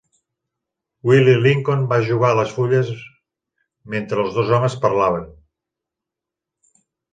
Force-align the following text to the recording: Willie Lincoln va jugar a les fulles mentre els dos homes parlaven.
Willie 1.09 1.35
Lincoln 1.43 1.83
va 1.91 1.99
jugar 2.07 2.31
a 2.35 2.39
les 2.39 2.55
fulles 2.55 2.89
mentre 3.97 4.25
els 4.25 4.41
dos 4.41 4.53
homes 4.59 4.81
parlaven. 4.89 5.31